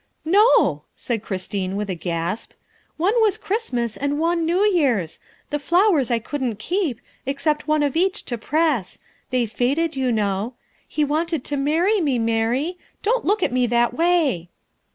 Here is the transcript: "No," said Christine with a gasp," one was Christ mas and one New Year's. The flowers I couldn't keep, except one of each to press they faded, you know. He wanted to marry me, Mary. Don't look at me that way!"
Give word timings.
"No," 0.25 0.81
said 0.95 1.21
Christine 1.21 1.75
with 1.75 1.87
a 1.87 1.93
gasp," 1.93 2.53
one 2.97 3.13
was 3.21 3.37
Christ 3.37 3.71
mas 3.71 3.95
and 3.95 4.19
one 4.19 4.47
New 4.47 4.61
Year's. 4.61 5.19
The 5.51 5.59
flowers 5.59 6.09
I 6.09 6.17
couldn't 6.17 6.55
keep, 6.55 6.99
except 7.27 7.67
one 7.67 7.83
of 7.83 7.95
each 7.95 8.25
to 8.25 8.35
press 8.39 8.97
they 9.29 9.45
faded, 9.45 9.95
you 9.95 10.11
know. 10.11 10.55
He 10.87 11.03
wanted 11.03 11.43
to 11.43 11.55
marry 11.55 12.01
me, 12.01 12.17
Mary. 12.17 12.79
Don't 13.03 13.25
look 13.25 13.43
at 13.43 13.53
me 13.53 13.67
that 13.67 13.93
way!" 13.93 14.49